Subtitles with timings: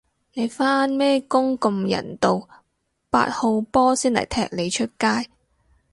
[0.33, 2.49] 你返咩工咁人道，
[3.11, 5.29] 八號波先嚟踢你出街